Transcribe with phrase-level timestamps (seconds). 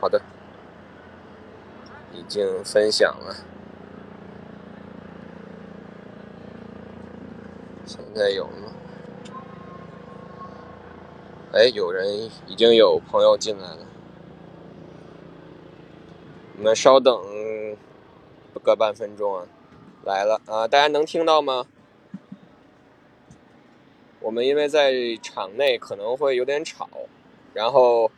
[0.00, 0.22] 好的，
[2.14, 3.36] 已经分享了。
[7.84, 8.72] 现在有吗？
[11.52, 13.86] 哎，有人已经有朋友进来了。
[16.56, 17.20] 你们稍等
[18.62, 19.46] 个半分钟啊，
[20.04, 20.68] 来了啊！
[20.68, 21.66] 大家能听到吗？
[24.20, 26.88] 我们因为在场内可能会有点吵，
[27.54, 28.10] 然后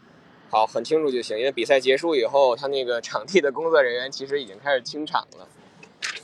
[0.52, 1.38] 好很清楚就行。
[1.38, 5.48] 因为比赛结束以后，他那个场地的工作人员其实已经开始清场了。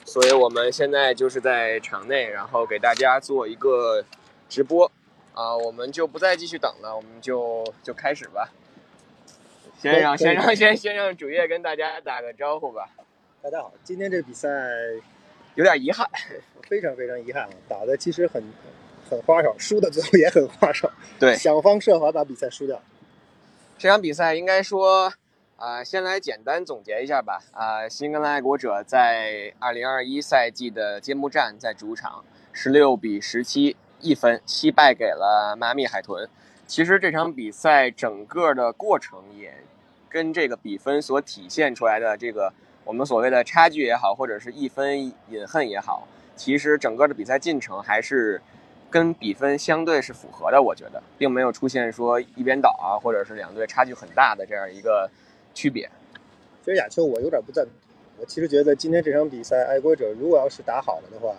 [0.05, 4.05] 所以我们现在就是在场内，然后给大家做一个
[4.47, 4.91] 直播，
[5.33, 8.51] 啊，我们就不再继续等了，我们就就开始吧。
[9.81, 12.91] 先让先让先先让主页跟大家打个招呼吧。
[13.41, 14.49] 大家好，今天这比赛
[15.55, 16.07] 有点遗憾，
[16.69, 18.43] 非常非常遗憾啊，打的其实很
[19.09, 20.91] 很花哨，输的最后也很花哨。
[21.19, 22.83] 对，想方设法把比赛输掉。
[23.79, 25.13] 这场比赛应该说。
[25.57, 27.41] 啊，先来简单总结一下吧。
[27.51, 36.29] 啊，新格兰爱国者在二零二一赛季的揭幕战在主场十六比十七一分惜败给了迈阿密海豚。
[36.65, 39.53] 其实这场比赛整个的过程也
[40.09, 42.53] 跟这个比分所体现出来的这个
[42.85, 48.41] 我们所谓的差距也好，或者是一分隐恨也好，其实整个的比赛进程还是
[48.91, 50.61] 跟比分相对是符合的。
[50.63, 55.11] 我觉得并没有出现说一边倒啊，或者是两队差距很大的这样一个。
[55.55, 55.91] 区别，
[56.65, 57.73] 其实亚秋我有点不赞同。
[58.21, 61.35] 我其实觉得今天这场比赛，爱国者如果要是打好了的话，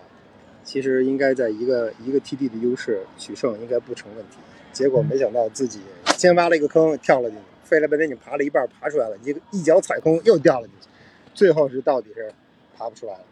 [0.62, 4.36] 其实应该在一个一个 TD 的优势取胜，应该不成问题。
[4.74, 5.80] 结果没想到自己
[6.18, 10.88] 先挖了一个坑跳了进去，费了半天劲爬了一半爬出来了，一个一脚踩空又掉了进去，
[11.32, 12.30] 最后是到底是
[12.76, 13.24] 爬不出来了。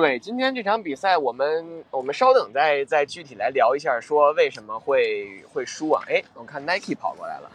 [0.00, 6.02] 对，今天这场比赛我们我们稍等再再具体来聊一下，说为什么会会输啊？
[6.08, 7.50] 哎，我看 Nike 跑过来了。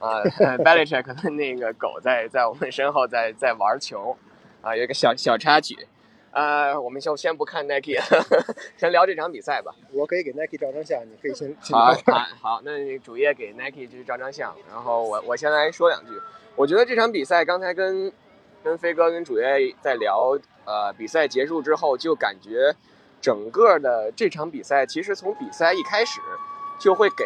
[0.00, 4.16] 啊 b a l i c h e c k 的那个狗在在我们身后在在玩球，
[4.60, 5.86] 啊，有一个小小插曲，
[6.32, 7.98] 啊，我们就先不看 Nike，
[8.76, 9.72] 先聊这场比赛吧。
[9.92, 11.56] 我可以给 Nike 照张相，你可以先。
[11.72, 11.94] 好，
[12.42, 16.12] 好，那主页给 Nike 去照张相，然后我我先来说两句。
[16.56, 18.12] 我觉得这场比赛刚才跟
[18.66, 22.74] 跟飞哥跟主页在聊，呃，比赛结束之后就感觉
[23.20, 26.20] 整个的这场比赛其实从比赛一开始
[26.80, 27.24] 就会给。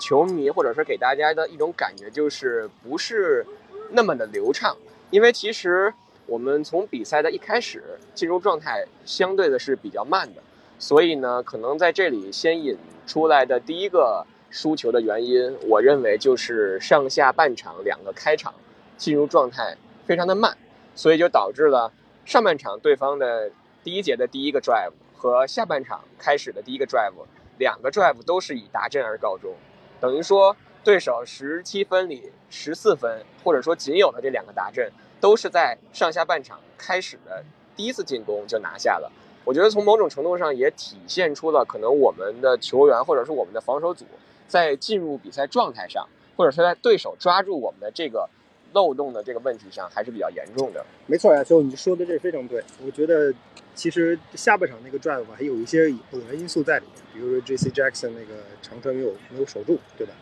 [0.00, 3.46] 球迷或者说给大家的一种感觉就是不是
[3.90, 4.76] 那么的流畅，
[5.10, 5.92] 因为其实
[6.26, 10.42] 我们从比赛的一开始进入状态相对的是比较慢的，
[10.80, 18.52] 所以呢，可能在这里先引出来的第一个输球的原因，我认为就是上下半场两个开场
[18.96, 20.56] 进入状态非常的慢，
[20.94, 21.92] 所以就导致了
[22.24, 23.50] 上半场对方的
[23.82, 27.12] 第一节的第一个 drive 和下半场开始的第一个 drive。
[27.56, 29.54] 两个 drive 都是以达阵而告终，
[30.00, 34.90] 等于说对手十七分里十四分，或者说仅有的这两个达阵，
[35.20, 37.44] 都是在上下半场开始的
[37.76, 39.08] 第一次进攻就拿下了。
[39.44, 44.04] 我觉得从某种程度上也体现出了可能我们的球员或者是我们的防守组
[44.48, 48.28] 在进入比赛状态上，或者是在对手抓住我们的这个
[48.74, 50.84] 漏洞的这个问题上还是比较严重的。
[51.06, 53.32] 没错呀，就你说的这非常对，我觉得。
[53.76, 57.70] 其实下半场那个 drive 还有一些偶然因素在里面，比如说 J.C.
[57.70, 60.12] Jackson 那个长传没有没有守住，对吧？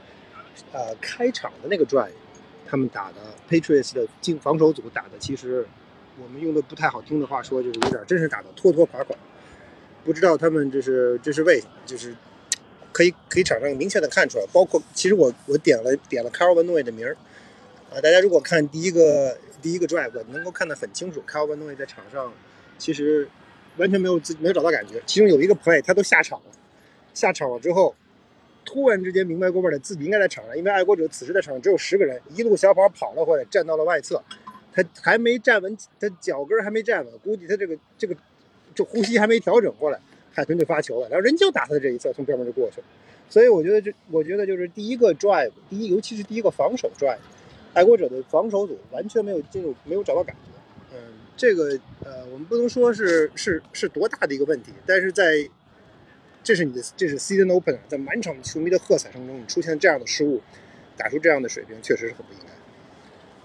[0.73, 2.13] 呃，开场的那个 drive，
[2.67, 3.17] 他们打的
[3.51, 5.67] Patriots 的进防守组打的，其实
[6.19, 9.15] 我们用的不太好听的话说，就是有点真是打的拖拖垮垮。
[10.03, 11.73] 不知道他们这是这是为什么？
[11.85, 12.17] 就是
[12.91, 17.15] 可以可以场上明显的看出来，包括其实我我点了点了 Carl Van Noy 的名儿
[17.95, 22.33] 啊，大家如果看第一个第一个 drive，能够看得很清楚，Carl Van Noy 在场上
[22.79, 23.29] 其实。
[23.79, 26.45] 完全没有自没有找到感觉，其中有一个 play 他都下场了，
[27.15, 27.95] 下场了之后，
[28.67, 34.23] 突然之间明白过味儿了，自己应该在场上，因为爱国者此时在场上只有十个人，一路小跑跑了回来，站到了外侧，
[34.75, 38.15] 他还没站稳，他脚跟还没站稳，估计他这个这个
[38.75, 39.99] 这呼吸还没调整过来，
[40.35, 42.87] 海豚就发球了，然后人就打他的这一侧，从边边就过去了，
[43.31, 47.17] 所以我觉得这我觉得就是第一个 drive，第一尤其是第一个防守 drive，
[47.75, 50.95] 爱国者的防守组完全没有进入，没有找到感觉。
[50.95, 50.99] 嗯
[51.35, 55.49] 这个呃，我们不能说是是是多大的一个问题，但是在
[56.43, 60.43] 这是你的这是 season open，在满场球迷的喝彩声中，你出现这样的失误，
[60.97, 62.53] 打出这样的水平，确实是很不应该。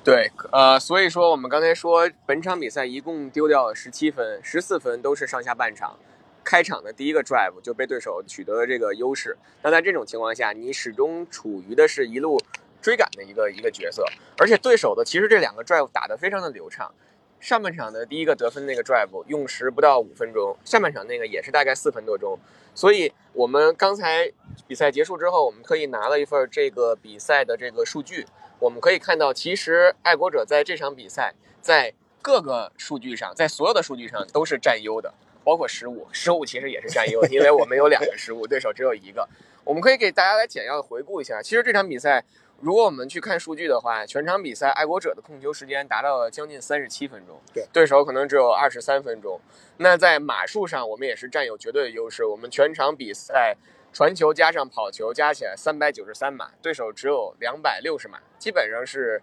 [0.04, 5.98] 对，呃，所以说我们刚才说本场比赛一共丢掉了十七分，十四分都是上下半场
[6.44, 9.38] 开场的第一个 drive 就被对手取得了这个优势。
[9.64, 12.40] 那在这种情况下，你始终处于的是一路
[12.82, 14.04] 追赶的一个一个角色，
[14.38, 16.94] 而且对手的其实这两个 drive 打得非常的流畅。
[17.40, 22.36] 上半场的第一个得分那个 drive 用时不到五分钟，下半场那个也是大概四分多钟，
[22.74, 24.32] 所以我们刚才
[24.68, 28.26] 比赛结束之后，我们特意拿了一份这个比赛的这个数据，
[28.58, 31.94] 我们可以看到，其实爱国者在这场比赛在
[32.24, 35.14] 各个数据上，在所有的数据上都是占优的，
[35.44, 39.30] 包括失误，失误其实也是占优的，因为我们有两个失误，对手只有一个。
[39.64, 42.26] 我们可以给大家来简要的回顾一下，其实这场比赛。
[42.60, 49.40] 如果我们去看数据的话，全场比赛爱国者的控球时间达到了将近三十七分钟，对，对手可能只有二十三分钟。
[49.78, 52.26] 那在码数上，我们也是占有绝对的优势。
[52.26, 53.56] 我们全场比赛
[53.94, 59.22] 传球加上跑球加起来三百九十三码，对手只有两百六十码，基本上是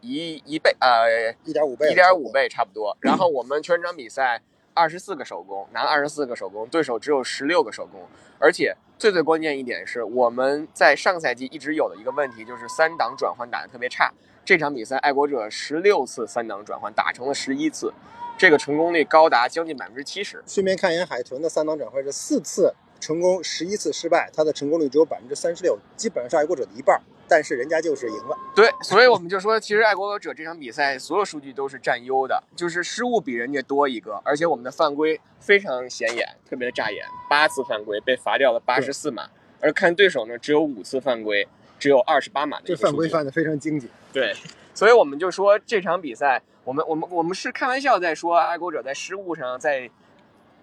[0.00, 2.96] 一一倍，呃，一点五倍，一点五倍差不多。
[3.00, 4.40] 然后我们全场比赛
[4.76, 8.06] 二十四个手工，拿二十四个手工，对手只有十六个手工，
[8.38, 8.76] 而且。
[8.98, 14.10] 最最关键一点是，我们在上赛季一直有的一个问题，就是三档转换打得特别差。
[14.42, 17.92] 这场比赛，爱国者十六次三档转换打成了十一次，
[18.38, 20.42] 这个成功率高达将近百分之七十。
[20.46, 26.98] 顺便看一眼海豚的三档转换是四次成功，十一次失败，它的成功率只有百分之三十六，基本上是爱国者的一半。
[27.28, 39.28] 但是人家就是赢了，对，所以我们就说，其实爱国者这场比赛所有数据都是占优的，就是失误比人家多一个，而且我们的犯规非常显眼，特别的扎眼，八次犯规被罚掉了八十四码，
[39.60, 43.90] 而看对手呢只有五次犯规，只有二十八码的这犯规犯的非常精简。
[44.12, 44.32] 对，
[44.72, 49.90] 所以我们就说这场比赛，我们我们我们是开玩笑在说爱国者在失误上，在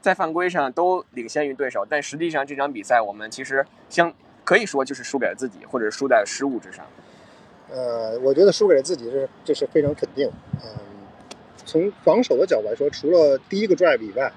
[0.02, 4.14] 在犯规上都领先于对手，但实际上这场比赛我们其实相。
[4.44, 6.86] 可以说就是输给了自己，或者输在了失误之上。
[7.72, 10.30] 呃，我觉得输给了自己是这是非常肯定。
[10.64, 10.70] 嗯，
[11.66, 14.32] 从防守的角度来说，除了第一个 drive 以外，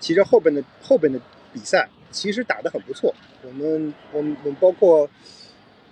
[0.00, 1.20] 其实后边的后边的
[1.52, 3.14] 比赛其实打得很不错。
[3.42, 5.08] 我们我们我们包括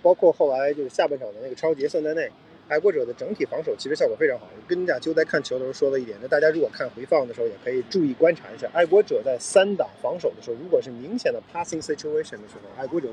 [0.01, 2.29] 包括后来就是下半场的那个超级算在内。
[2.69, 4.45] 爱国者的整体防守其实效果非常好。
[4.53, 13.07] 我跟你讲，就在看球的时候说了一点，那大家如果看回放的时候，也可以注意观察一下，爱国者在三档防守的时候，如果是明显的 passing situation 的时候，爱国者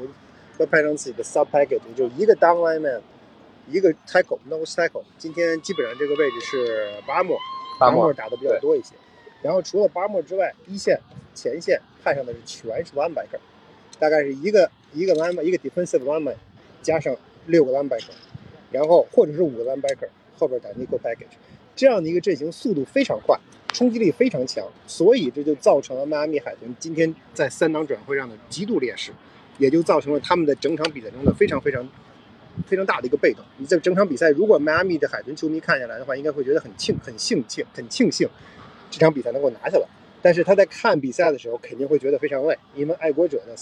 [0.56, 3.02] 会派上自己的 sub package，就一个 down line man，
[3.68, 5.02] 一个 tackle，nose tackle。
[5.18, 7.36] 今天基本上这个位置是巴莫，
[7.78, 8.94] 巴莫打的比较多一些。
[9.42, 10.98] 然后除了巴莫之外，一线、
[11.34, 13.38] 前线派上的是全是 linebacker，
[13.98, 16.36] 大概是一个一个 line 一个 defensive lineman
[16.82, 17.14] 加上
[17.46, 18.12] 六个 linebacker，
[18.70, 20.08] 然后或者是五个 linebacker
[20.38, 21.34] 后边打 nickel package，
[21.74, 23.38] 这样的一个阵型速度非常快，
[23.72, 29.12] 冲击力非常强，所以这就造成了迈阿密海豚今天在三档转会上的极度劣势。
[29.58, 31.88] 也就造成了他们的整场比赛中的非常非常
[32.66, 33.44] 非常大的一个被动。
[33.58, 38.28] 你在整场比赛，如果迈阿密的海豚球迷看下来的话，应该会觉得很庆很庆幸很庆幸
[38.90, 39.86] 这场比赛能够拿下来。
[40.22, 43.54] 但是他在看比赛的时候，肯定会觉得非常累，因为爱国者呢，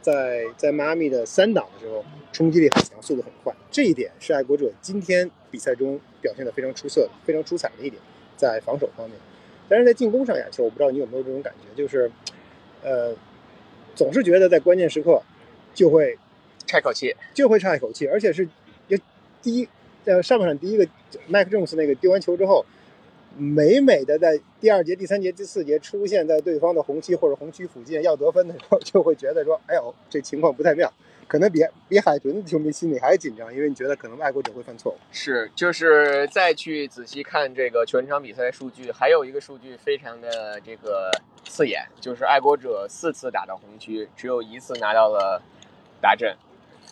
[0.00, 3.54] 在在迈阿密的三档的时候冲击力很强，速度很快。
[3.70, 8.00] 这一点是爱国者今天比赛中表现的非常出色、非常出彩的一点，
[8.36, 9.18] 在防守方面。
[9.68, 12.10] 但是在进攻上，亚球，我不知道你有没有这种感觉，就是
[12.82, 13.14] 呃，
[13.94, 15.22] 总是觉得在关键时刻。
[15.76, 16.18] 就会
[16.66, 18.48] 差一口气，就会差一口气，而且是，
[19.42, 19.68] 第一，
[20.02, 20.88] 在上半场第一个
[21.28, 22.64] 麦克琼斯那个丢完球之后，
[23.36, 30.92] 美美的在第二节、第三节、第四节出现在对方的红区或者红区附近要得分的时候，就会觉得说，哎呦，这情况不太妙，
[31.28, 34.96] 可能比比海豚的球迷心里还紧张，因为你觉得可能爱国者会犯错误。
[35.12, 41.10] 是，就是再去仔细看这个全场比赛数据，还有一个数据非常的这个
[41.44, 45.40] 刺眼，就是爱国者四次打到红区，只有一次拿到了。
[46.00, 46.36] 达阵，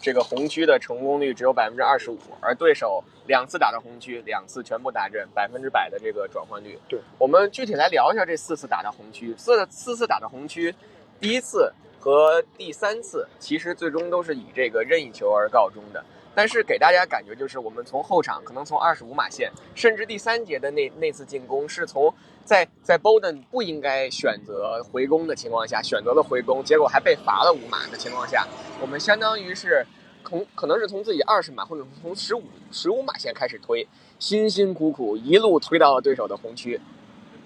[0.01, 6.79] 这个红区的成功率只有百分之二十五，而对手两次打到红区，两次全部达阵，百分之百的这个转换率。
[6.89, 10.75] 对，我们具体来聊一下这四次打到红区，四四次打到红区，
[11.21, 16.05] 第一次和第三次其实最终都是以这个任意球而告终的。
[16.35, 22.15] 但是给大家感觉就是，我们从后场可能从二十五码线，甚至第三节的那那次进攻是从。
[22.45, 28.47] 在在 Bowden 不应该选择回攻的情况下，选择了回攻，结果还被罚了五码的情况下，
[28.83, 29.83] 我们相当于是
[30.23, 33.89] 从可能是从自己二十码或者从十五十五码线开始推，
[34.19, 36.79] 辛辛苦苦一路推到了对手的红区，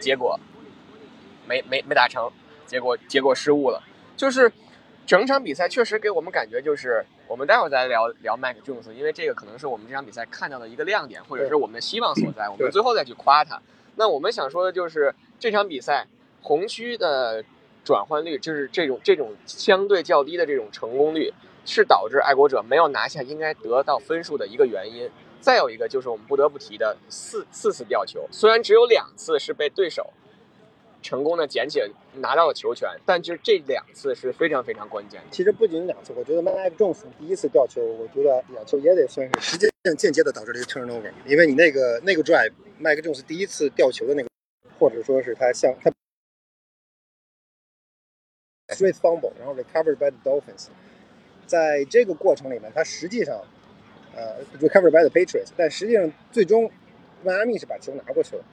[0.00, 0.36] 结果
[1.46, 2.28] 没没没打成，
[2.66, 3.80] 结果结果失误了。
[4.16, 4.50] 就是
[5.06, 13.60] 整场比赛确实给我们感觉就是，我们待会儿再聊聊 Mac Jones，因为这个可能是我们这场比赛看到的一个亮点，或者是我们的希望所在，我们最后再去夸他。
[13.96, 16.06] 那我们想说的就是这场比赛
[16.40, 17.44] 红区的
[17.84, 21.30] 转换率，就是这种这种相对较低的这种成功率，
[21.66, 25.10] 是导致爱国者没有拿下应该得到分数的一个原因。
[25.40, 30.12] 再有一个就是我们不得不提的四四次吊球，虽然只有两次是被对手
[31.02, 31.80] 成功的捡起
[32.14, 35.26] 拿到了球权，但就是这两次是非常非常关键的。
[35.30, 42.52] 其实不仅两次，我觉得 Mike Jones 第一次吊球，我觉得两球也得算是直接间接的导致了一个 turnover，因为你那个那个 drive。
[42.80, 44.28] 麦克琼斯第一次吊球的那个，
[44.78, 45.90] 或者说是他像他
[48.72, 50.68] straight fumble，然后 recovered by the Dolphins，
[51.44, 53.44] 在这个过程里面，他实际上
[54.14, 56.70] 呃 recovered by the Patriots，但实际上最终
[57.24, 58.44] 迈阿密是把球拿过去了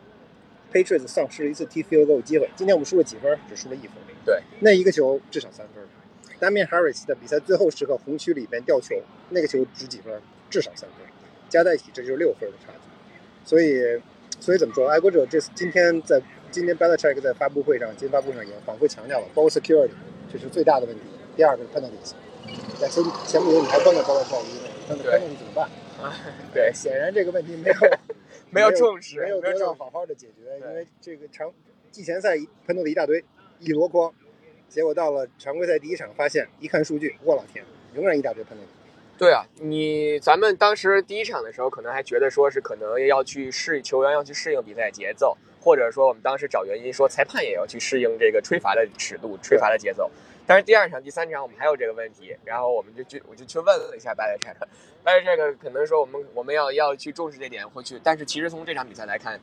[0.75, 2.49] ，Patriots 丧失了一次踢 field goal 机会。
[2.57, 3.39] 今天我们输了几分？
[3.47, 3.91] 只输了一分。
[4.25, 5.81] 对，那一个球至少三分。
[6.37, 10.21] Damian Harris 在比赛最后时刻红区里边吊球，那个球值几分？
[10.49, 11.07] 至少三分，
[11.47, 12.89] 加在一起这就是六分的差距。
[13.45, 14.01] 所以，
[14.41, 14.89] 所以怎么说？
[14.89, 19.91] 爱国者这次今天在今天 Belichick 在发布会上，今天发布会上也反复强调了 ball security
[20.31, 21.01] 这是最大的问题。
[21.37, 22.11] 第二个是 penalties，
[22.79, 25.69] 在前前不久你还问了 Belichick 一个，那 penalty 怎么办？
[26.01, 26.13] 啊，
[26.53, 27.75] 对，显然这个问题没有
[28.49, 31.51] 没有重视，没有得到好好的解决，因为这个常
[31.91, 33.23] 季前赛喷 e 的一大堆，
[33.59, 34.13] 一箩筐。
[34.67, 38.61] 结果到了常规赛第一场，发现一看数据，我老天，仍然一大堆喷 e
[39.17, 50.11] 对啊，你咱们当时第一场的时候，可能还觉得说是可能要去适球员要去适应比赛节奏，或者说我们当时找原因说裁判也要去适应这个吹罚的尺度、吹罚的节奏。
[50.47, 54.67] 但是第二场、第三场我们还有这个问题，然后我们就去我就去问了一下拜勒这个，
[55.03, 57.99] 拜勒这个可能说我们我们要要去重视这点，或去。
[58.03, 59.39] 但是其实从这场比赛来看，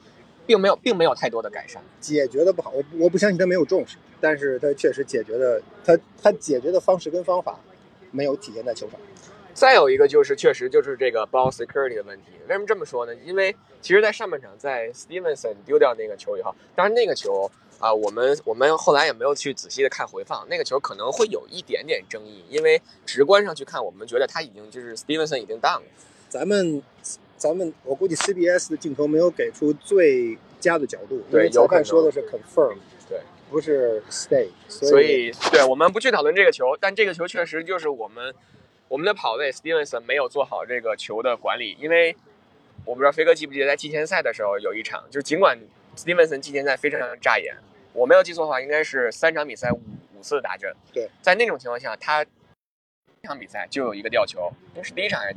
[0.47, 2.71] 并没有并没有太多的改善，解决的不好。
[2.71, 7.59] 我我不相信他没有重视，但是他确实解决的，他他解决的方式跟方法
[8.11, 8.99] 没有体现在球场。
[9.55, 12.29] 再有一个就是，确实就是这个 ball security 的问题。
[12.49, 13.15] 为什么这么说呢？
[13.17, 17.51] 因为其实，在上半场，在 Stevenson 丢掉那个球以后，当然那个球
[17.83, 25.83] 啊，我们我们后来也没有去仔细的看回放，那个球可能会有一点点争议，因为直观上去看，我们觉得他已经就是 Stevenson 已经 down 了。
[26.29, 26.83] 咱们
[27.37, 32.77] 咱们我估计 CBS 的镜头没有给出最佳的角度，对，裁判说的是 confirm，
[33.09, 33.21] 对，
[33.51, 38.35] 不是 stay，所以对我们不去讨论这个球，但这个球确实就是我们。
[38.89, 42.15] 我们的跑位 Stevenson 没有做好这个球的管理，因为
[42.85, 45.59] 我不知道飞哥记不记得在季前赛的时候有一场，就是尽管
[45.97, 47.57] Stevenson 季前赛非常扎眼，
[47.93, 49.81] 我没有记错的话，应该是三场比赛五
[50.17, 50.75] 五次打针。
[50.93, 55.37] 对，在那种情况下，他一场比赛就有一个吊球，那是第一场还是？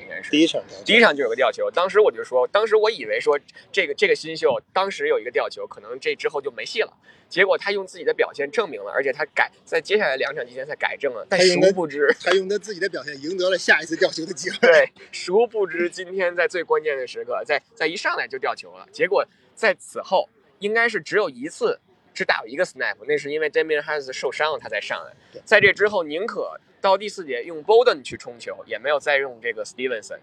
[0.00, 1.70] 应该是第一场，第一场就有个吊球。
[1.70, 3.38] 当时我就说，当时我以为说
[3.70, 6.92] 这个这个新秀当时有一个吊球，可能这之后就没戏了。
[7.28, 11.26] 结果他用自己的表现证明了，而且他改在接下来两场季前赛改正了。
[11.28, 14.56] 但殊不知，他用他自己的表现赢得了下一次吊球的机会。
[14.60, 18.86] 对，殊不知今天在最关键的时刻，在在一上来就吊球了。
[18.92, 20.28] 结果在此后
[20.62, 21.78] 应该是只有一次
[22.14, 25.12] 只打了一个 snap，那是因为 Damian Harris 受伤了，他才上来。
[25.44, 30.20] 在这之后，宁可到第四节用 Bolden 去冲球，也没有再用这个 Stevenson。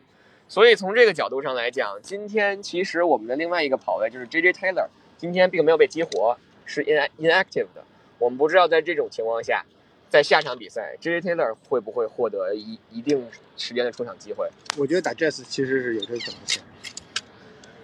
[0.48, 6.38] 所以从这个角度上来讲，今天其实我们的另外一个跑位就是 JJ Taylor，今天并没有被激活。
[6.65, 7.84] 是 in inactive 的，
[8.19, 9.65] 我们不知道在这种情况下，
[10.08, 13.27] 在下场比赛，J J Taylor 会不会获得一一定
[13.58, 14.48] 时间的出场机会？
[14.77, 16.62] 我觉得打 Jazz 其实是有这个可能性。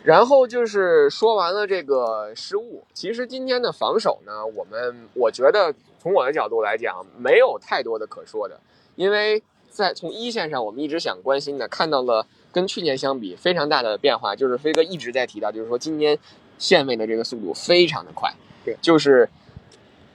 [0.06, 8.60] 然后就是说完了这个失误，其实今天的防守呢，我们我觉得从我的角度来讲，没有太多的可说的，
[8.96, 16.20] 因为在从一线上，我们一直想关心的，看到了跟去年相比非常大的变化，就是飞哥一直在提到，就是说今年
[16.60, 18.32] 线位的这个速度非常的快。
[18.64, 19.28] 对就是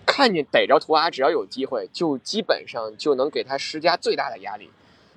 [0.06, 4.70] 看见逮着图阿，只要有机会，就基本上就能给他施加最大的压力。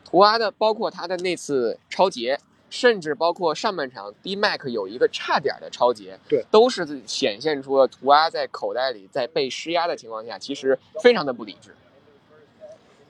[0.04, 2.40] 图阿的，包括他的那次超节，
[2.74, 11.70] 甚至包括上半场 D Mac 有一个差点的超节，对，都是显现出了图阿在口袋里，在被施压的情况下，其实非常的不理智。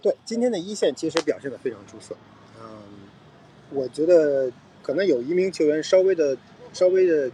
[0.01, 2.13] 对，今天的一线其实表现的非常出色。
[2.61, 2.67] 嗯，
[3.69, 4.51] 我觉得
[4.81, 6.37] 可能有一名球员稍微的、
[6.73, 7.31] 稍微的。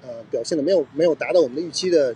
[0.00, 2.14] 呃，表现的没有没有达到我们的预期的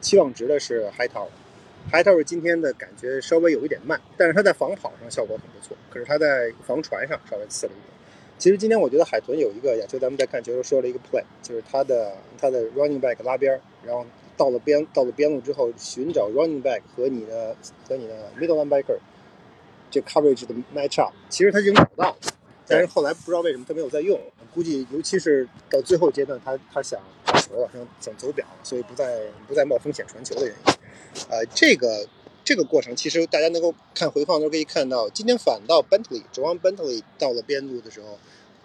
[0.00, 7.93] 期望值的是 High Tower，High Tower 今天的感觉稍微有一点慢，但是他在防跑上效果很不错，可是他在防传上稍微次了一点。
[8.38, 14.04] 其实今天我觉得海豚有一个亚秋，咱们在看球时候说了一个 play，就是他的他的 running back 拉边，然后
[14.36, 17.56] 到了边到了边路之后寻找 running back 和你的
[17.88, 18.98] 和你的 middle linebacker
[19.90, 22.16] 这 coverage 的 match up，其实他已经找到了，
[22.66, 24.20] 但是后来不知道为什么他没有再用，
[24.52, 27.00] 估计尤其是到最后阶段他他想。
[27.26, 30.74] 球想想走表，所以不再不再冒风险传球的原因。
[31.28, 32.04] 呃，这个
[32.44, 38.18] 这个过程其实大家能够看回放都可以看到，今天反倒 Bentley 指望 Bentley 到了边路的时候，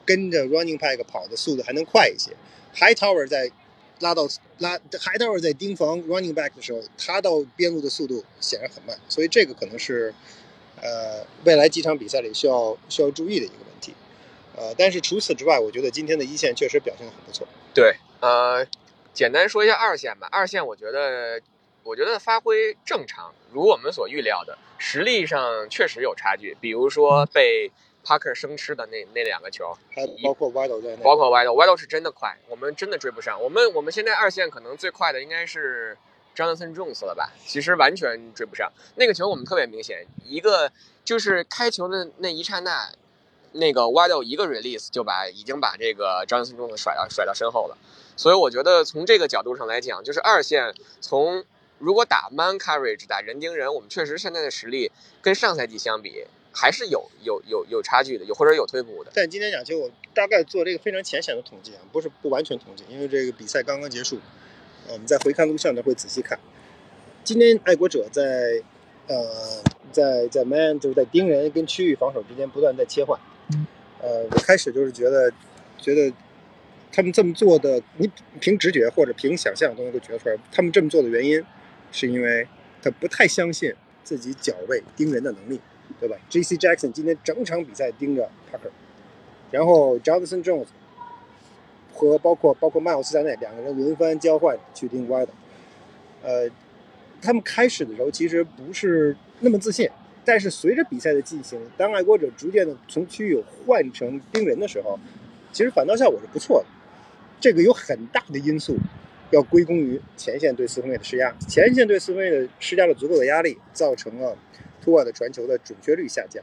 [0.06, 2.32] 跟着 Running Back 跑的速度还能快一些。
[2.76, 3.50] High Tower 在
[4.00, 10.14] 拉到拉 High Tower 在盯防 Running Back 的时候，他到边路的速度显然很慢，所以这个可能是
[10.82, 13.94] 呃未来几场比赛里需要需要注意的一个问题。
[14.56, 17.48] 呃，但是除此之外，我觉得今天的一线确实表现的很不错。
[17.74, 17.96] 对。
[18.20, 18.68] 呃，
[19.14, 20.28] 简单说一下二线吧。
[20.30, 21.40] 二线我觉得，
[21.90, 26.56] 我觉得发挥正常，如我们所预料的，实力上确实有差距。
[26.62, 27.72] 比如说被
[28.06, 33.42] Parker 生吃的那那两个球，还包括 Wido 在内，包括 Wido，Wido 是真的快，我们真的追不上。
[33.42, 35.98] 我们我们现在二线可能最快的应该是
[36.36, 37.32] Jonathan Jones 了吧？
[37.44, 40.72] 其实完全追不上那个球，我们特别明显，一个
[41.04, 42.94] 就是开球的那一刹那，
[43.54, 47.76] 那个 Waddle 一个 release 就把已经把这个 Jonathan Jones 甩到甩到身后了。
[48.16, 51.46] 所以我觉得从这个角度上来讲，就是二线从
[51.80, 59.12] 如果打 man coverage 打人盯人，我们确实现在的实力跟上赛季相比还是有有有有差距的，有或者有退步的。
[59.14, 64.20] 但今天讲，其实我大概做这个非常浅显的统计啊，不是不完全统计，因为这个比赛刚刚结束，
[64.90, 66.38] 我们在回看录像呢会仔细看。
[67.24, 68.62] 今天爱国者在
[69.08, 73.20] 呃在在 man 就是在盯人跟区域防守之间不断在切换。
[74.02, 75.32] 呃，我开始就是觉得
[75.78, 76.12] 觉得
[76.92, 78.10] 他们这么做的，你
[78.40, 81.44] 凭直觉或者凭想象都能够觉出来，他们这么做的原因
[81.92, 82.48] 是因为
[82.82, 85.60] 他不太相信自己脚位盯人的能力。
[86.00, 86.56] 对吧？J.C.
[86.56, 88.70] Jackson 今天整场比赛盯着 Parker，
[89.50, 90.68] 然后 Jonathan Jones
[91.92, 95.32] 和包括包括迈尔斯在内两个人轮番交换去盯 w i d
[96.22, 96.48] 呃，
[97.20, 99.90] 他们开始的时候其实不是那么自信，
[100.24, 104.98] 但是随着比赛的进行，当爱国者逐渐的从区域换成盯人的时候，
[105.52, 106.66] 其实反倒效果是不错的。
[107.42, 108.78] 这个有很大的因素
[109.32, 114.38] 要归功于前线对四分卫的施压，前线对四分卫的施加了足够的压力，造成了。
[114.82, 116.42] 突尔的传球的准确率下降，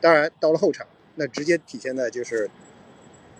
[0.00, 2.48] 当然到了后场，那直接体现在就是，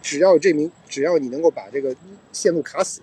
[0.03, 1.97] 只要这名，只要你能够把这个
[2.33, 3.01] 线路卡死，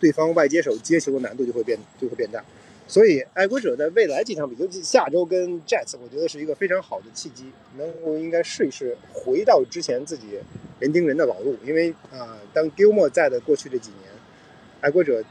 [0.00, 2.44] 对方外接手接球的难度就会变就会变大。
[2.88, 10.40] 所以爱国者在未来几场比赛，下周跟 Jets，我觉得是一个非常好的契机，能够应该试一试回到之前自己
[10.80, 11.56] 人盯人的老路。
[11.64, 14.10] 因为啊，当 Gilmore 在的过去这几年，
[14.84, 15.24] 爱国者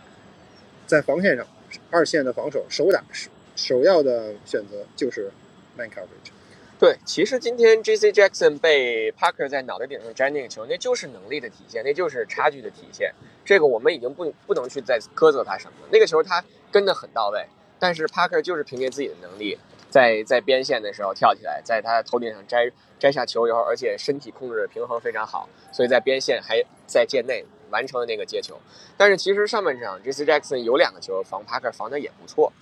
[0.87, 1.45] 在防线上
[1.91, 3.29] 二线的防守首打是。
[3.55, 5.31] 首要的选择就是
[5.77, 6.31] man coverage。
[6.79, 8.11] 对，其实今天 J.C.
[8.11, 13.13] Jackson 被 Parker 在脑袋顶上摘那个球，那就是能力的体现，那就是差距的体现。
[13.45, 15.87] 这个我们已经不不能去再苛责他什么了。
[15.91, 17.45] 那个球他跟的很到位，
[17.77, 28.57] 但是 Parker 就是凭借自己的能力，在在边线的时候跳起来，在他头顶上摘摘下球以后，而且身体控制平衡非常好，所以在边线还在界内完成了那个接球。
[28.95, 30.23] 但是其实上半场 J.C.
[30.23, 32.53] Jackson 有两个球防 Parker 防的也不错。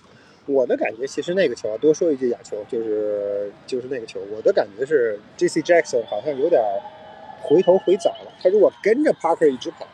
[0.46, 4.18] 我的感觉其实那个球啊，多说一句假球，就是就是那个球。
[4.34, 5.62] 我的感觉是，J.C.
[5.62, 6.60] Jackson 好像有点
[7.42, 8.32] 回头回早了。
[8.42, 9.86] 他如果跟着 Parker 一直跑，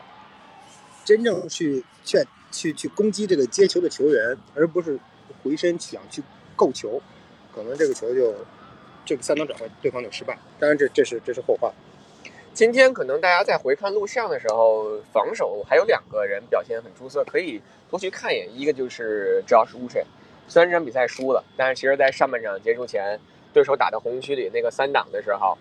[1.05, 4.99] 真正去去去去攻击这个接球的球员，而不是
[5.43, 6.23] 回身想去
[6.57, 7.03] 够球，
[7.55, 8.35] 可能这个球就
[9.05, 10.39] 这个三档转换对方就失败。
[10.59, 11.71] 当然这这是这是后话。
[12.59, 18.49] 今天可能大家在回看录像的时候，防守还有两个人表现很出色，可以多去看一眼。
[18.53, 20.03] 一个就是 Josh Uche。
[20.49, 23.17] 虽然这场比赛输了，但是其实，在上半场结束前，
[23.53, 25.57] 对手打到红区里那个三档的时候，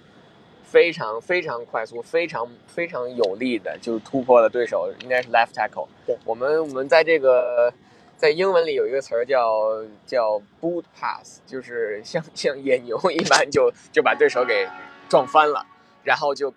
[0.64, 5.88] 非常非常快速，非常非常有力的，就是突破了对手，应该是 left tackle。
[6.08, 7.72] 对，我们我们在这个
[8.18, 14.68] 在英文里有一个词儿叫叫 boot pass，就是像像野牛一般，就就把对手给
[15.08, 15.64] 撞翻了，
[16.04, 16.52] 然后就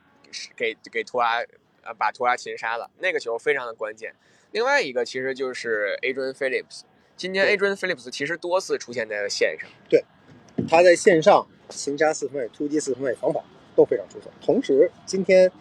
[0.57, 1.39] 给给图阿
[1.83, 2.91] 呃把图阿擒杀了。
[2.99, 4.15] 那个球非常的关键。
[4.53, 6.83] 另外一个其实就是 Adrian Phillips。
[7.17, 10.03] 今年 Adrian Phillips 其实多次出现在了线上，对，
[10.67, 13.45] 他在线上擒杀四分卫、突击四分卫、防跑
[13.77, 14.31] 都非常出色。
[14.41, 15.53] 同时，今天，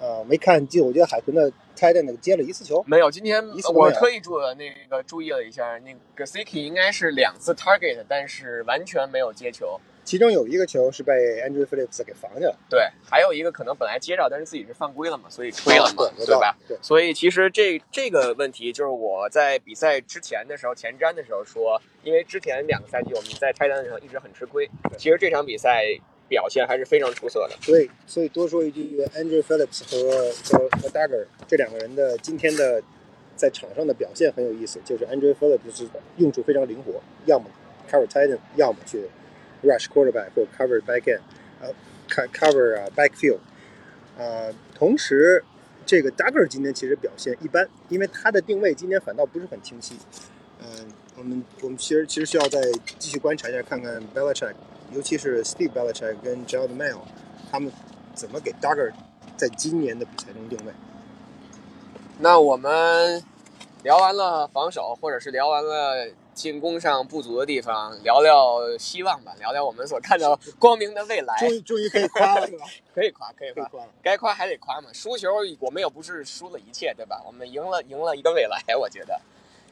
[0.00, 3.10] 呃，没看就我觉得海豚的 Titan 那个接了一次球，没有。
[3.10, 9.80] 今天我特意注了那个注意了一下，那个 Siki 应该是两次 target，但是完全没有接球。
[10.04, 16.56] 其中有一个球是被 Andrew Phillips 给防下了，对，还有一个可能本来接着，但是自己是犯规了嘛，所以吹了嘛，对吧？
[16.66, 25.84] 对，所以其实这这个问题就是我在比赛之前的时候前瞻的时候说，因为之前两个赛季我们在拆单的时候一直很吃亏，其实这场比赛
[26.28, 27.54] 表现还是非常出色的。
[27.64, 32.82] 对，所以多说一句，Andrew Phillips 和和和 Dagger 这两个人的今天的
[33.36, 37.46] 在场上的表现很有意思，就是 Andrew Phillips 是用处非常灵活，要么
[37.88, 39.08] cover Titan，要么去。
[39.62, 41.20] Rush quarterback 或 cover back end，
[41.60, 41.72] 呃
[42.08, 43.38] ，cover 啊 backfield，
[44.18, 45.44] 啊，同时
[45.84, 49.96] 这个 Duggar 今天其实表现一般，因为他的定位今天反倒不是很清晰。
[50.60, 52.60] 嗯，我们我们其实其实需要再
[52.98, 54.54] 继续观察一下，看看 Belichick，
[54.92, 57.00] 尤其是 Steve Belichick 跟 Gerald Mail，
[57.50, 57.72] 他们
[58.14, 58.92] 怎么给 Duggar
[59.36, 60.72] 在今年的比赛中定位。
[62.18, 63.22] 那我们
[63.82, 66.08] 聊完了防守，或者是聊完了。
[66.40, 71.36] 进攻上不足的地方，聊聊希望吧，聊聊我们所看到光明的未来。
[71.38, 72.64] 终于，终于可以夸了，是吧？
[72.94, 74.88] 可以夸，可以夸，夸该夸还得夸嘛。
[74.90, 77.22] 输球我们又不是输了一切，对吧？
[77.26, 79.20] 我们赢了，赢了一个未来，我觉得。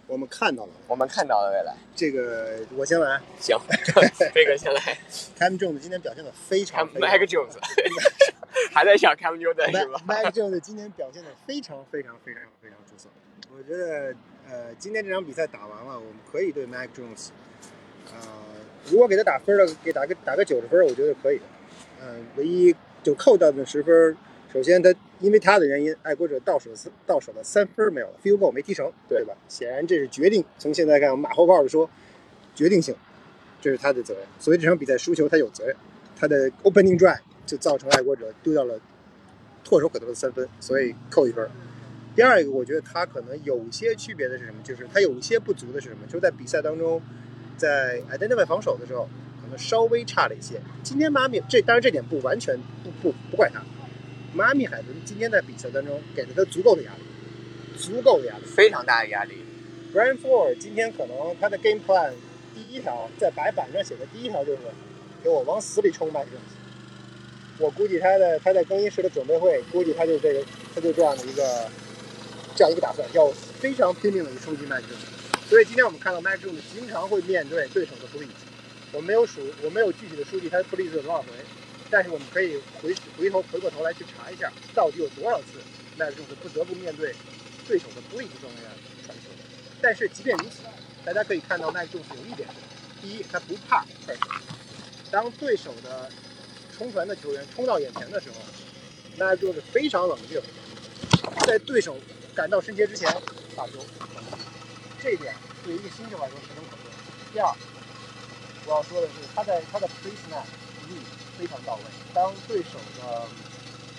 [0.07, 1.75] 我们看到了，我们看到了未来。
[1.97, 3.59] 这个我先来，行，
[4.35, 4.99] 这个先来。
[5.39, 6.87] Cam Jones 今天表现的非常。
[6.95, 7.55] Mac Jones。
[8.73, 13.09] 还在想 Cam Newton 是吧 Mac Jones 今天表现的非常非常非常非常出色。
[13.51, 14.15] 我觉得，
[14.49, 17.29] 呃，今天这场比赛打完了，我们可以对 Mac Jones，
[18.13, 18.19] 呃，
[18.91, 21.45] 如果给他打分了，给打个打个九十分，我觉得可以的。
[22.03, 24.17] 嗯、唯一就扣掉的十分，
[24.53, 26.71] 首先他因为他的原因，爱国者到手
[27.07, 29.35] 到手的三分没有了，field goal 没踢成，对对吧？
[29.49, 30.45] 显然这是决定。
[30.59, 31.89] 从现在看，马后炮的说，
[32.55, 32.95] 决定性，
[33.61, 34.23] 这是他的责任。
[34.39, 35.75] 所以这场比赛输球他有责任。
[36.21, 38.79] 他的 opening drive 就造成爱国者丢掉了
[39.65, 41.49] 唾手可得的三分，所以扣一分。
[42.15, 44.63] 第二一个，我觉得他可能有些区别的是什么？
[44.63, 46.05] 就是他有一些不足的是什么？
[46.07, 47.01] 就是在比赛当中，
[47.57, 49.09] 在 identify 防守的时候，
[49.41, 50.61] 可能稍微差了一些。
[50.83, 53.63] 今天马米这当然这点不完全不不不怪他，
[54.35, 58.45] 马米海豚今天在比赛当中给了他足够的压力，足够的压力。
[58.45, 59.37] 非常大的压力。
[59.95, 62.13] Brian Ford 今天可能他的 game plan
[62.55, 64.59] 第一条在白板上写的第一条就是
[65.23, 66.58] 给我往死里冲 Mac Jones。
[67.59, 70.45] 我估计他的他在更衣室的准备会，估计他就这个
[70.75, 71.69] 他就这样的一个
[72.55, 73.29] 这样一个打算，要
[73.61, 75.49] 非常拼命的去冲击 Mac Jones。
[75.49, 78.29] 所以今天我们看到 Mac Jones 经常会面对对手的 blitz，
[78.93, 81.29] 我没有数我没有具体的数据，他 blitz 有多少回，
[81.91, 85.59] 但是我们可以回回头回过头来去查一下，到底有多少次
[85.97, 87.13] Mac Jones 不得不面对
[87.67, 88.69] 对手的 blitz 状态下
[89.07, 89.25] 传球。
[89.83, 90.63] 但是即便如此，
[91.05, 92.49] 大家可以看到麦克 Jones 有一点，
[93.03, 94.15] 第一，他不怕被。
[95.11, 96.11] 当对手的
[96.79, 98.37] 冲传的球员冲到眼前的时候，
[99.17, 100.41] 那就是非常冷静，
[101.45, 101.97] 在对手
[102.37, 103.13] 赶到身前之前
[103.57, 103.85] 把球。
[105.03, 106.91] 这一点对于一个新秀来说十分可贵。
[107.33, 107.53] 第二，
[108.65, 110.47] 我要说的是他在他的 pre snap
[110.89, 110.95] 力
[111.37, 111.83] 非常到位。
[112.15, 113.27] 当对手的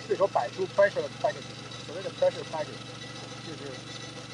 [0.08, 1.52] 对手摆出 pressure package，
[1.86, 2.80] 所谓的 pressure package
[3.46, 3.72] 就是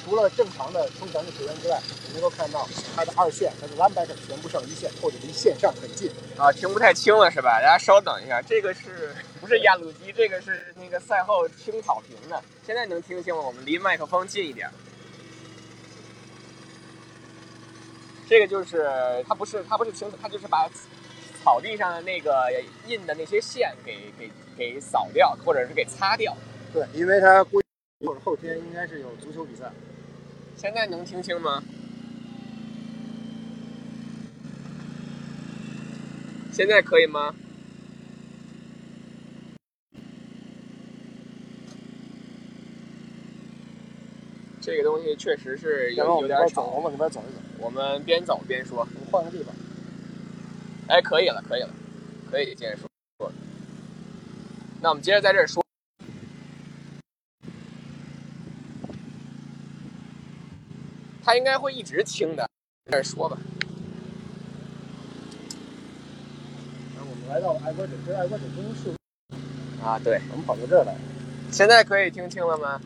[0.06, 6.12] 除了正常的冲传的球员之外，你能够看到他的二线、他的 linebacker 全部上一线，或者离线上很近。
[6.38, 7.60] 啊，听不太清了是吧？
[7.60, 10.14] 大家稍等一下，这个是不是压路机？
[10.16, 12.40] 这个是那个赛后听草坪的。
[12.64, 14.70] 现在能听清了，我们离麦克风近一点。
[18.30, 18.88] 这个就是
[19.28, 20.70] 它不是它不是清，它就是把
[21.44, 22.52] 草地上的那个
[22.86, 26.38] 印的那些线给给给扫掉，或者是给擦掉。
[26.72, 27.60] 对，因为它估
[28.00, 29.72] 计后后天应该是有足球比赛。
[30.58, 31.64] 现在能听清吗？
[36.52, 37.34] 现在可以吗？
[44.62, 48.80] 这个东西确实是有有点们这边走，我吵，们这边走一走，我们边走边说。
[48.80, 49.56] 我们换个地方。
[50.88, 51.70] 哎，可以了，可以了，
[52.30, 52.90] 可以接着说。
[54.82, 55.65] 那我们接着在这儿说。
[61.26, 62.48] 他应该会一直听的，
[62.92, 63.36] 再说吧。
[66.96, 68.96] 然后我们来到爱国者，这爱国者更衣室，
[69.84, 70.96] 啊，对，我们跑到这儿来。
[71.52, 72.80] 现在可以听清了吗？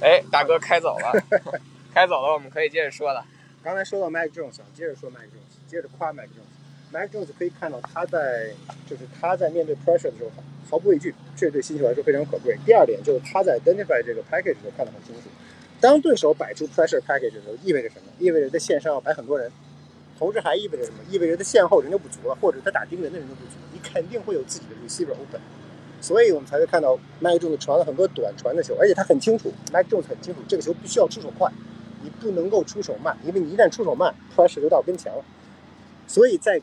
[0.00, 1.12] 哎，大哥开走了，
[1.92, 3.26] 开走了，我们可以接着说了。
[3.62, 6.57] 刚才说到 Mac Jones，想接着说 Mac Jones，接着夸 Mac Jones。
[6.90, 8.50] Mac Jones 可以看到他在
[8.88, 10.30] 就是他在面对 pressure 的时候
[10.70, 12.58] 毫不畏惧，这对新球来说非常可贵。
[12.64, 15.28] 第二点就是他在 identify 这个 package 的时候看得很清楚。
[15.80, 18.12] 当对手摆出 pressure package 的时候，意味着什么？
[18.18, 19.50] 意味着在线上要摆很多人，
[20.18, 20.98] 同时还意味着什么？
[21.10, 25.40] 意味着他线后人就不足了，或者他打盯人的人就不足了，你肯定会有自己的 receiver open。
[26.00, 31.50] 所以我们才会看到 Mac Jones 传了很多短传的球，而且他很清楚，Mac Jones 很清楚这个球必须要出手快，
[32.02, 35.24] 你不能够出手慢，因为你一旦出手慢，pressure 就到跟前了。
[36.06, 36.60] 所以在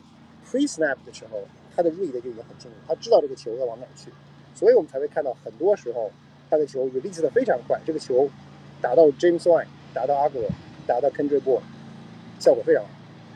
[0.50, 1.42] pre snap 的时候，
[1.74, 4.10] 他的 read 就已经很清楚，他知道这个球要往哪去，
[4.54, 6.10] 所以我们才会看到很多时候
[6.48, 8.28] 他的球 release 的非常快，这个球
[8.80, 10.50] 打到 James White，打到 a g u i l
[10.86, 11.62] 打到 Kendrick Bourne，
[12.38, 12.90] 效果非常好。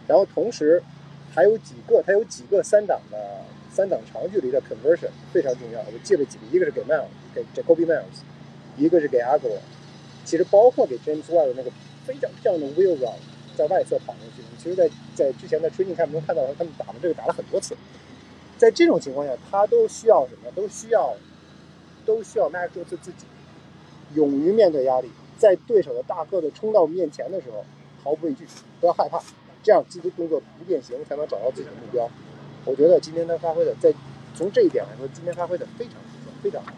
[0.06, 0.82] 然后同时
[1.32, 5.80] 还有几个，他有几个三档的三档长距离的 conversion 非常重要。
[5.80, 8.22] 我记了几个，一个是给 Miles，给 Jacoby Miles，
[8.76, 9.60] 一个是给 a g u i l
[10.24, 11.70] 其实包括给 James White 的那个
[12.04, 13.18] 非常漂亮的 wheel run，
[13.56, 14.42] 在外侧跑过去。
[14.58, 17.76] 其实在，在之前的 training camp 中看到他们打的这个打了很多次。
[18.58, 20.50] 在这种情况下，他都需要什么？
[20.54, 21.14] 都需要，
[22.04, 23.26] 都需要 Mac 做自己
[24.14, 27.64] 勇于面对压力，在对手的大个子冲到面前的时候
[28.04, 28.46] 毫不畏惧，
[28.80, 29.22] 不要害怕，
[29.62, 32.10] 这样机动动作不变形，才能找到自己的目标。
[32.66, 33.90] 我觉得今天他发挥的，在
[34.34, 36.72] 从这一点来说，今天发挥的非常不错，非常好。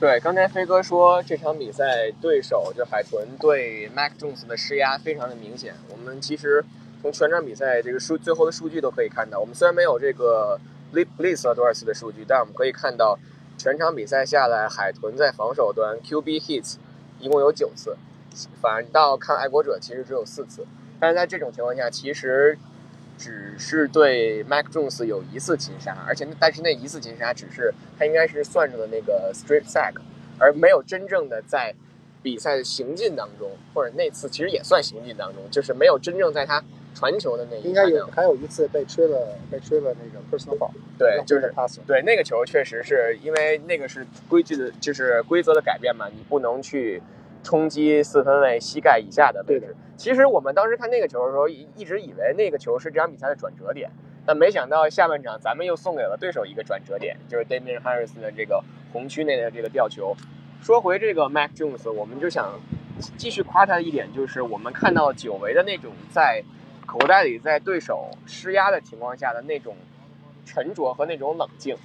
[0.00, 5.74] 对，刚才飞哥说这场比赛对手就海豚对 Mac Jones 的施压非常的明显。
[5.90, 6.64] 我们其实
[7.02, 10.58] 从全场比赛这个数最后的数据都可以看到，我们虽然没有这个
[10.90, 13.18] blitz 了多少次的数据，但我们可以看到
[13.58, 16.76] 全场比赛下来，海豚在防守端 QB hits
[17.18, 17.94] 一共有九次，
[18.62, 20.66] 反倒看爱国者其实只有四次。
[20.98, 22.58] 但是在这种情况下，其实
[23.20, 29.92] 只是对 Mac Jones 有一次擒杀，而且但是那一次擒杀只是他应该是算上的那个 strip sack，
[30.38, 31.74] 而没有真正的在
[32.22, 41.52] 比赛的行进当中，或者那次其实也算行进当中，就是没有真正在他传球的那一应该有还有一次被吹了被吹了那个 personal foul，对，就是。
[41.86, 47.02] 对那个球确实是因为那个是规矩的，就是规则的改变嘛，你不能去
[47.42, 49.74] 冲击四分卫膝盖以下的位对置。
[49.96, 53.90] 其实我们当时看那个球的时候，一一直以为那个球是这场比赛的转折点，
[54.24, 60.16] 但没想到下半场咱们又送给了对手一个转折点，就是 Damian Harris 的这个红区内的这个吊球。
[60.62, 62.58] 说回这个 Mac Jones，我们就想
[63.16, 66.42] 继续夸他的一点，就是我们看到久违的那种在
[66.86, 69.76] 口袋里在对手施压的情况下的那种
[70.44, 71.76] 沉着和那种冷静。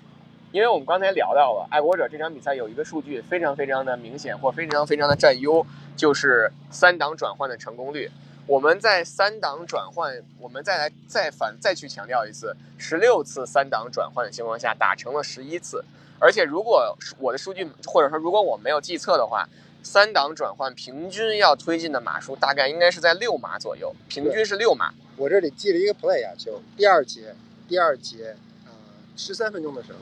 [0.56, 8.10] 因为我们刚才聊到了爱国者这场比赛有一个数据非常非常的明显或非常非常的占优，就是三档转换的成功率。
[8.48, 15.84] 我们在三档转换，我们再来再反再去强调一次，十六次三档转换的情况下打成了十一次，
[16.20, 19.46] 而且如果我的数据或者说如果我没有记错的话，
[19.84, 24.94] 三档转换平均要推进的码数大概应该是在六码左右，平均是六码。
[25.18, 27.36] 我这里记了一个 play 啊，就第二节
[27.68, 28.72] 第二节呃
[29.18, 30.00] 十三分钟的时候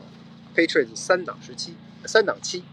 [0.56, 2.63] ，Patriots 三档十七三档七，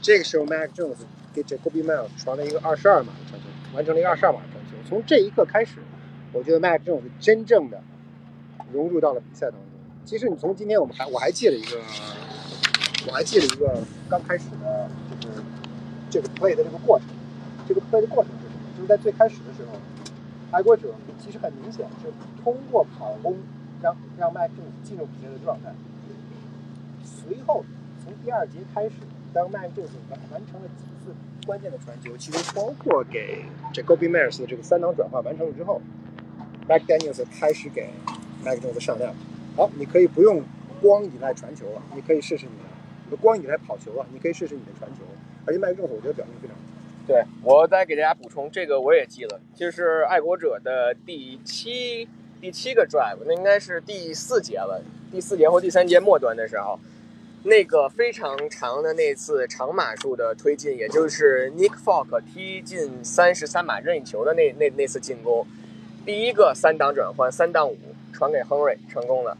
[0.00, 0.96] 这个时候 Mac Jones
[1.32, 4.88] 给 Jacoby Miles 传了一个二十二码的传球，完成了一个二十二码的传球。
[4.88, 5.78] 从这一刻开始，
[6.32, 7.82] 我觉得 Mac Jones 真正的
[8.72, 9.62] 融入到了比赛当中。
[10.04, 11.78] 其实你从今天我们还我还记了一个，
[13.06, 14.88] 我还记了一个刚开始的，
[15.20, 15.42] 就是
[16.10, 17.08] 这个 play 的这个过程。
[17.68, 18.60] 这个 play 的过程是什么？
[18.76, 19.78] 就是在最开始的时候，
[20.50, 20.92] 爱国者
[21.24, 23.36] 其实很明显是通过跑攻
[23.80, 25.72] 让让麦克进入比赛的状态。
[27.04, 27.64] 随后
[28.02, 28.94] 从第二节开始，
[29.32, 31.14] 当麦克完完成了几次
[31.46, 35.80] 关键的传球，其中包括给 Jacoby Myers 的这个三档转换完成了之后
[36.68, 37.90] ，Mac Daniels 开始给
[38.44, 39.14] Mac Jones 上量。
[39.56, 40.42] 好，你可以不用
[40.80, 42.52] 光依赖传球了，你可以试试你
[43.10, 45.04] 的，光依赖跑球了，你可以试试你的传球。
[45.44, 46.62] 而且麦克 Jones 我觉得表现非常好。
[47.04, 52.08] 对我再给大家补充，这个我也记了，就是爱国者的第七
[52.40, 56.78] 第七个 drive，那应该是第四节了，第四节或第三节末端的时候，
[57.44, 65.44] 那个非常长的那次长码数的推进，也就是 Nick Folk 踢进三十三码任意球的那那那次进攻，
[66.06, 67.76] 第一个三档转换三档五
[68.12, 69.36] 传给亨瑞成功了，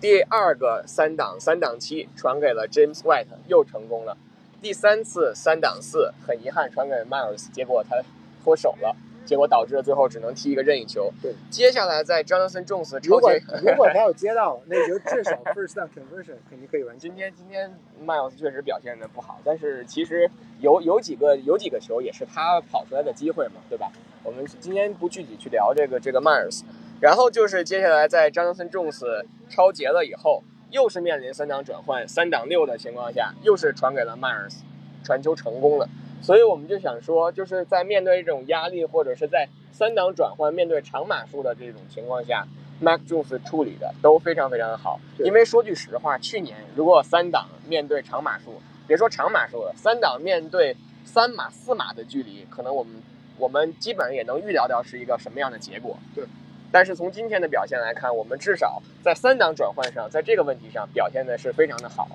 [0.00, 4.16] 第二个三档三档七传给了 James White 又成功了。
[4.62, 7.96] 第三次三档四，很遗憾传给 Miles，结果他
[8.44, 11.12] 脱手了，结果导致了最后只能踢一个任意球。
[11.22, 17.00] 对，接下来在 Jonathan Jones 如果超接，如果他有接到了，那就至少 first down conversion 肯定可以完成。
[17.00, 17.72] 今天今天
[18.04, 20.30] Miles 确实表现的不好，但是其实
[20.60, 23.90] 有有几个有几个球也是他跑出来的机会嘛，对吧？
[24.22, 26.62] 我们今天不具体去聊这个这个 Miles，
[27.00, 30.42] 然后就是接下来在 Jonathan Jones 超截了以后。
[30.72, 34.62] 又是面临三档转换，三档六的情况下，又是传给了迈尔斯，
[35.02, 35.88] 传球成功了。
[36.22, 42.46] 所以我们就想说，就是在面对这种压力，或者是在三档转换、面对长码数的这种情况下
[42.80, 45.00] ，Mac Jones 处理的都非常非常的好。
[45.18, 53.02] 因为说句实话，去年如果三档面对长码数，别说长码数了，三档面对三码、四码的距离，可能我们
[53.38, 55.96] 我们基本上也能预料到是一个什么样的结果。
[56.14, 56.24] 对。
[56.72, 62.06] 但是从今天的表现来看，我们至少在三档转换上，在这个问题上表现的是非常的好。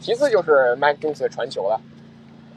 [0.00, 1.80] 其次就是 Mac Jones 的传球了，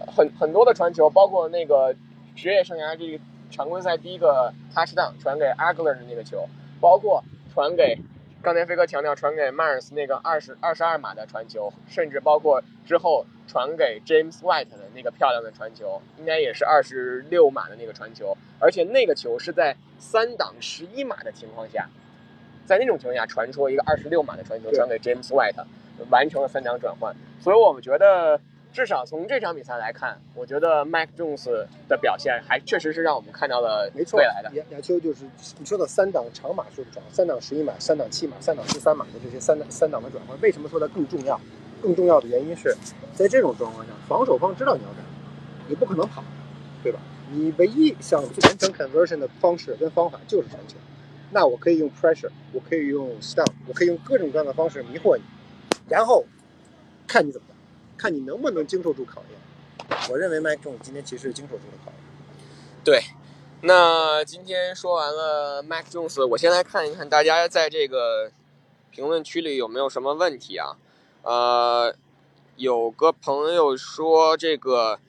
[0.07, 1.93] 很很多的传球，包括那个
[2.35, 6.47] 职业生涯这个常规赛第一个 touchdown 传给 Agler 的那个球，
[6.79, 7.97] 包括传给
[8.41, 21.87] 刚才飞哥强调传给 Mars 那个二十二十二码的传球，甚至包括之后传给 James White 的那个漂亮的传球，应该也是二十六码的那个传球，而且那个球是在三档十一码的情况下，
[22.65, 25.63] 在那种情况下传出一个二十六码的传球传给 James White，
[26.09, 27.15] 完成了三档转换。
[27.39, 28.39] 所以我们觉得，
[28.73, 34.49] 至少从这场比赛来看，我觉得 Mac Jones 的表现还确实是让我们看到了没错未来的。
[34.55, 35.25] 亚亚秋就是
[35.59, 41.39] 你说的三档长码数的转换，三档十一码、三档七码、三档十三码的这些三档三档的转换，为什么说它更重要？
[41.81, 42.75] 更重要的原因是
[43.13, 45.09] 在这种状况下，防守方知道你要干嘛，
[45.67, 46.23] 你不可能跑，
[46.83, 46.99] 对吧？
[47.31, 50.75] 你唯一想完成 conversion 的方式跟方法就是传球。
[51.31, 55.23] 那我可以用 pressure，我可以用 stun，我可以用各种各样的方式迷惑你，
[55.89, 56.25] 然后
[57.07, 57.47] 看你怎么，
[58.01, 59.99] 看你能不能经受住考验。
[60.09, 61.99] 我认为 Mac Jones 今天其实是经受住了考验。
[62.83, 63.03] 对，
[63.61, 68.31] 那今天说完了 Mac Jones，我先来看一看大家在这个
[68.89, 70.75] 评论区里有没有什么问题啊？
[71.21, 71.93] 呃，
[72.55, 74.99] 有个朋友说这个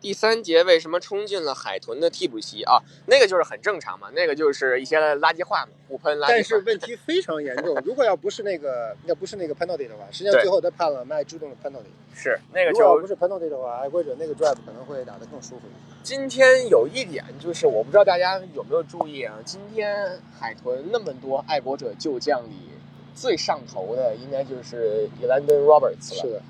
[0.00, 2.78] 第三节为什么冲进了海豚的替补席啊？
[3.06, 6.28] 那个就是很正常嘛，那个就是一些垃圾话嘛，互喷垃圾话。
[6.28, 11.84] 但是问题非常严重，如果要不是那个要不是那个 penalty 的话，实际上最后他判了麦朱顿的 penalty。
[12.12, 16.00] 是那个如果不是 penalty 的话，爱国者那个 drive 可能会打得更舒服一点。
[16.02, 19.38] 今天有一点就是，我不知道大家有没有注意啊？
[19.44, 22.70] 今天海豚那么多爱国者旧将里，
[23.14, 26.22] 最上头的应该就是 Elandon Roberts 了。
[26.22, 26.42] 是的，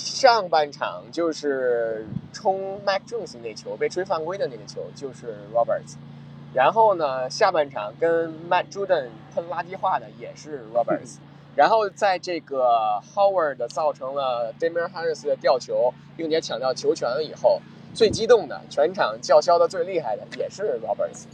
[0.00, 5.96] 上半场就是冲 Mac Jones 那球被吹犯规的那个球，就是 Roberts。
[6.54, 11.16] 然后呢，下半场跟 Matt Juden 喷垃圾话的也是 Roberts。
[11.54, 17.60] 然后在这个 Howard 造成了 Damian Harris 的吊球，并且抢到球权了以后，
[17.94, 21.24] 最激动的、全场叫嚣的最厉害的也是 Roberts。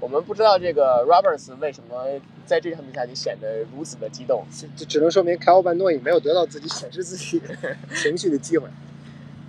[0.00, 2.04] 我们不知道这个 Roberts 为什么
[2.46, 4.44] 在这场比赛里显得如此的激动。
[4.76, 7.40] 这只能说明凯奥班诺伊没有得到自己显示自己
[7.94, 8.68] 情绪的机会。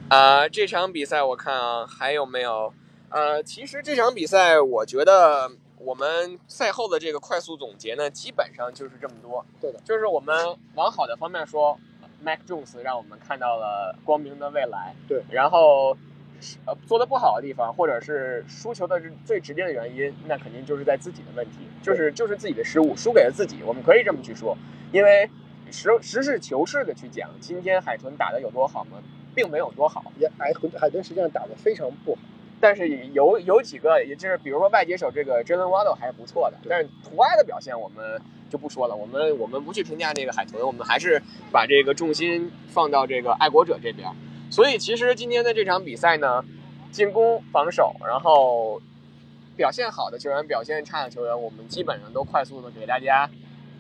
[0.09, 2.73] 啊、这场比赛我看啊，还有没有？
[3.09, 9.45] 呃，其实这场比赛，我觉得我们赛后的这个快速总结呢，基本上就是这么多。
[9.62, 10.35] 对的，就是我们
[10.75, 11.79] 往好的方面说
[12.21, 14.95] ，Mac Jones 让我们看到了光明的未来。
[15.07, 15.95] 对，然后
[16.65, 23.58] 呃做的不好的地方，或者是输球的最直接的原因，那肯定就是在自己的问题，就是就是自己的失误，输给了自己。
[23.65, 24.58] 我们可以这么去说，
[24.91, 25.30] 因为
[25.71, 28.97] 实实事求是的去讲，今天海豚打的有多好吗？
[29.36, 30.12] 并没有多好。
[30.17, 32.21] 也海豚海豚实际上打的非常不好。
[32.62, 41.21] 但是有有几个，也就是比如说外接手这个 Jalen Waddle 还是不错的，但是图埃的表现我们就不说了，我们我们不去评价这个海豚，我们还是
[41.54, 44.10] 把这个重心放到这个爱国者这边。
[44.49, 46.43] 所以其实今天的这场比赛呢，
[46.91, 48.81] 进攻、防守，然后
[49.55, 53.29] 表现好的球员、表现差的球员，我们基本上都快速的给大家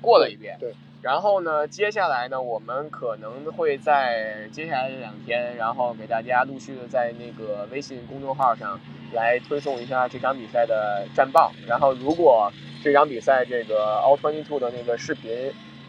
[0.01, 0.57] 过了一遍。
[0.59, 0.73] 对。
[1.01, 8.77] 然后呢，接下来呢，我们可能会在接下来这两天，然后给大家陆续的在那个微信公众号上
[9.13, 11.53] 来推送一下这场比赛的战报。
[11.65, 12.51] 然后，如果
[12.83, 15.31] 这场比赛这个 All Twenty Two 的那个视频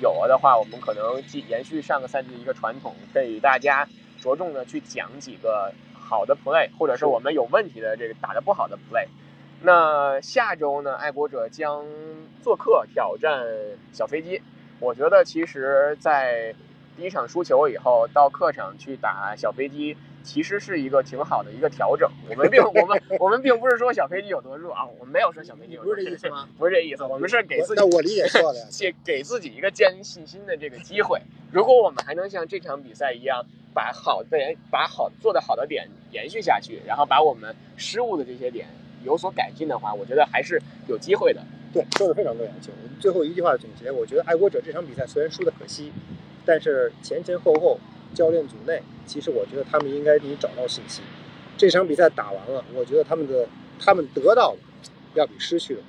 [0.01, 3.89] 有了的话，我们可能继延续上个赛季的一个传统，给大家
[4.21, 9.07] 着重的去讲几个好的 play，或者是我们有问题的这个打的不好的 play。
[9.63, 11.85] 那下周呢，爱国者将
[12.43, 13.45] 做客挑战
[13.93, 14.41] 小飞机。
[14.79, 16.55] 我觉得其实，在
[16.97, 22.11] 第一场输球以后，到客场去打小飞机，其实是一个挺好的一个调整。
[22.31, 26.49] 我们并我们我们并不是说小飞机有多弱啊，我们没有说小飞机有多弱不是这意思吗？
[26.57, 28.67] 不是这意思，我们是给自己那我理解错了呀。
[28.79, 31.21] 给给自己一个建立信心的这个机会。
[31.53, 38.67] 如果我们还能像这场比赛一样，把好的点、把好做的好的点延续下去，然后把我们失误的这些点
[39.05, 41.43] 有所改进的话，我觉得还是有机会的。
[41.73, 42.61] 对，说的非常对我们
[42.99, 45.93] 最后一句话总结，我觉得爱国者这场比赛虽然输的可惜，
[46.45, 47.79] 但是前前后后
[48.13, 51.05] 教练组内，其实我觉得他们应该已经找到信心。
[51.57, 53.47] 这场比赛打完了，我觉得他们的
[53.79, 54.59] 他们得到的
[55.15, 55.81] 要比失去的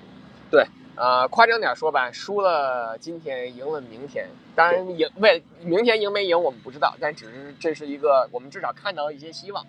[0.52, 0.63] 多。
[0.95, 4.27] 啊、夸张点说吧，输了今天，赢了明天。
[4.56, 9.65] 当然赢为明天赢没赢我们不知道，但只是这是一个我们至少看到了一些希望。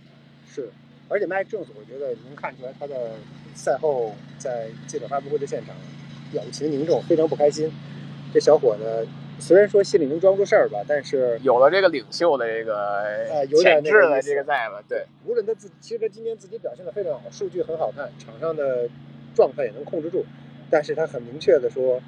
[0.46, 0.70] 是，
[1.08, 3.12] 而且 Mike Jones，我觉得能看出来他的
[3.54, 5.74] 赛后在记者发布会的现场
[6.32, 7.72] 表情凝重，非常不开心。
[8.35, 9.06] 这小伙子
[9.38, 18.88] 虽然说心里能装出事儿吧，但是有了这个领袖的这个呃有点潜质的这个在吧，对，无论他自己，其实他今天自己表现的非常好，数据很好看，场上的
[19.35, 20.24] 状态也能控制住，
[20.72, 22.00] 但是他很明确的说，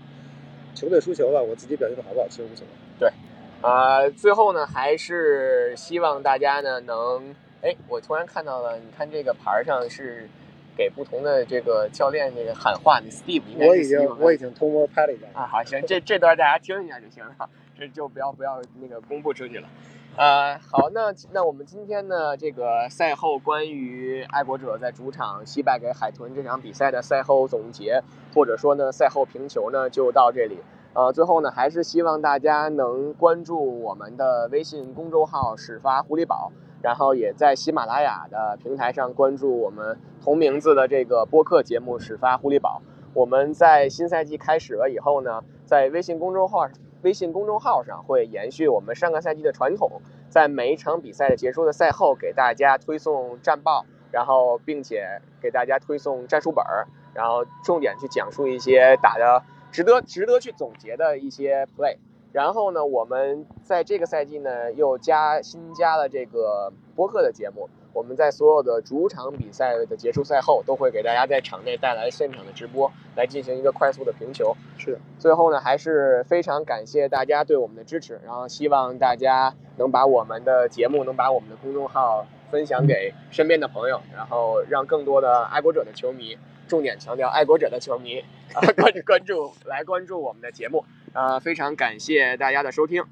[0.74, 2.72] 球队输球了，我自己表现的好不好其实无所谓。
[2.98, 3.12] 对
[3.60, 10.26] 啊、最后呢，还是希望大家呢能，哎，我突然看到了，你看这个牌儿上是
[10.74, 17.34] 给不同的这个教练这个喊话，你 Steve 应该是我已经我已经偷摸拍了一下，啊，好，行，这这段大家听一下就行了，
[17.78, 19.68] 这就不要不要那个公布出去了。
[20.16, 28.00] 呃，好，那那我们今天呢，这个赛后关于爱国者在主场惜败给海豚这场比赛的赛后总结，
[28.34, 30.58] 或者说呢赛后评球呢，就到这里。
[30.92, 42.80] 呃，最后呢，还是希望大家能关注我们的微信公众号“始发狐狸宝”，然后也在喜马拉雅的平台上关注我们同名字的这个播客节目“始发狐狸宝”。
[43.12, 46.68] 我们在新赛季开始了以后呢，在微信公众号
[47.02, 61.96] 微信公众号上会延续我们上个赛季的传统，在每一场比赛的结束的赛后给大家推送战报，然后并且给大家推送战术本儿，然后重点去讲述一些打的值得值得去总结的一些 play。
[62.32, 74.52] 然后呢，我们在这个赛季呢又加新加了这个播客的节目，我们在所有的主场比赛的结束赛后，都会给大家在场内带来现场的直播，来进行一个快速的评球。
[74.76, 86.36] 是的，最后呢，还是非常感谢大家对我们的支持，然后希望大家能把我们的节目，能把我们的公众号分享给身边的朋友，然后让更多的爱国者的球迷，
[86.66, 88.18] 重点强调爱国者的球迷
[88.54, 90.84] 啊关关注来关注我们的节目。
[91.12, 93.04] 呃，非常感谢大家的收听。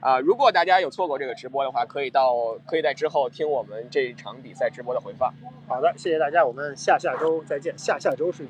[0.00, 5.30] 啊、如果大家有错过这个直播的话，可以到可以在之后听我们这场比赛直播的回放。
[5.68, 7.76] 好的，谢谢大家，我们下下周再见。
[7.76, 8.46] 下下周是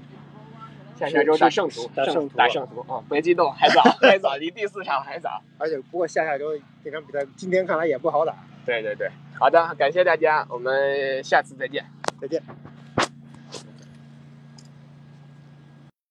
[0.96, 3.02] 下下周打圣徒，打圣徒打圣徒啊！
[3.10, 5.42] 别激动，还早， 还早，离第四场还早。
[5.58, 8.32] 而且不过下下周这场比赛今天看来也不好打。
[8.64, 11.84] 对对对，好的，感谢大家，我们下次再见。
[12.20, 12.40] 再见。